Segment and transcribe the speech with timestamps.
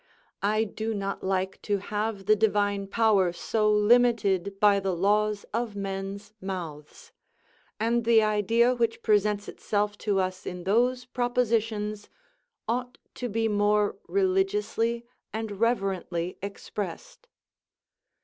[0.41, 5.75] I do not like to have the divine power so limited by the laws of
[5.75, 7.11] men's mouths;
[7.79, 12.09] and the idea which presents itself to us in those propositions
[12.67, 17.27] ought to be more religiously and reverently expressed.